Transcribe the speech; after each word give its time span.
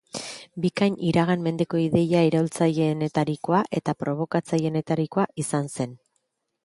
Bikinia 0.63 1.03
iragan 1.09 1.43
mendeko 1.47 1.81
ideia 1.83 2.23
iraultzaileenetarikoa 2.29 3.61
eta 3.81 3.95
probokatzaileenetarikoa 4.01 5.27
izan 5.45 5.71
zen. 5.79 5.95